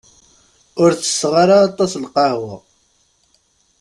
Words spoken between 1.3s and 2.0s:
ara aṭas